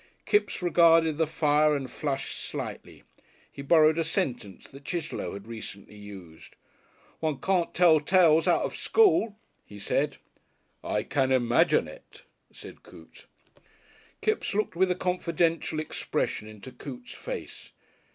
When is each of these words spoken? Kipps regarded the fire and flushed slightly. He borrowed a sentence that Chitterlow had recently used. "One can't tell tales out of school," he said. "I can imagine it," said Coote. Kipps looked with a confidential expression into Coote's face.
Kipps 0.25 0.63
regarded 0.63 1.19
the 1.19 1.27
fire 1.27 1.75
and 1.75 1.87
flushed 1.91 2.35
slightly. 2.39 3.03
He 3.51 3.61
borrowed 3.61 3.99
a 3.99 4.03
sentence 4.03 4.67
that 4.67 4.83
Chitterlow 4.83 5.33
had 5.33 5.45
recently 5.45 5.95
used. 5.95 6.55
"One 7.19 7.37
can't 7.39 7.71
tell 7.75 7.99
tales 7.99 8.47
out 8.47 8.63
of 8.63 8.75
school," 8.75 9.37
he 9.63 9.77
said. 9.77 10.17
"I 10.83 11.03
can 11.03 11.31
imagine 11.31 11.87
it," 11.87 12.23
said 12.51 12.81
Coote. 12.81 13.27
Kipps 14.21 14.55
looked 14.55 14.75
with 14.75 14.89
a 14.89 14.95
confidential 14.95 15.79
expression 15.79 16.47
into 16.47 16.71
Coote's 16.71 17.13
face. 17.13 17.71